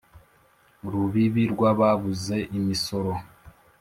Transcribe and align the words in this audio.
Rubibi 0.91 1.43
rw' 1.53 1.67
ababuze 1.71 2.37
imisoro; 2.57 3.13